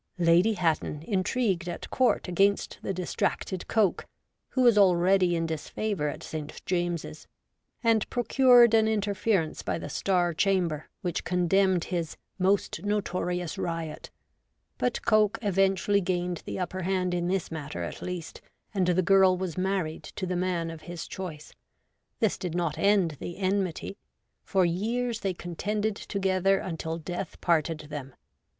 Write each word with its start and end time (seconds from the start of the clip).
Lady 0.17 0.53
Hatton 0.53 1.03
intrigued 1.03 1.69
at 1.69 1.87
Court 1.91 2.27
against 2.27 2.79
the 2.81 2.91
distracted 2.91 3.67
Coke, 3.67 4.07
who 4.49 4.63
was 4.63 4.75
already 4.75 5.35
in 5.35 5.45
disfavour 5.45 6.07
at 6.07 6.23
St. 6.23 6.59
James's, 6.65 7.27
and 7.83 8.09
procured 8.09 8.73
an 8.73 8.87
interference 8.87 9.61
by 9.61 9.77
the 9.77 9.89
Star 9.89 10.33
Chamber, 10.33 10.89
which 11.01 11.23
condemned 11.23 11.83
his' 11.83 12.17
most 12.49 12.83
notorious 12.83 13.59
riot;' 13.59 14.09
but 14.79 15.05
Coke 15.05 15.37
eventually 15.43 16.01
gained 16.01 16.41
the 16.47 16.57
upper 16.57 16.81
hand 16.81 17.13
in 17.13 17.27
this 17.27 17.51
matter 17.51 17.83
at 17.83 18.01
least, 18.01 18.41
and 18.73 18.87
the 18.87 19.03
girl 19.03 19.37
was 19.37 19.55
married 19.55 20.01
to 20.17 20.25
the 20.25 20.35
man 20.35 20.71
of 20.71 20.81
his 20.81 21.07
choice. 21.07 21.53
This 22.19 22.39
did 22.39 22.55
not 22.55 22.79
end 22.79 23.17
the 23.19 23.37
enmity. 23.37 23.97
For 24.43 24.65
years 24.65 25.19
they 25.19 25.35
contended 25.35 25.95
together 25.95 26.57
until 26.57 26.97
death 26.97 27.39
parted 27.39 27.81
them. 27.91 28.15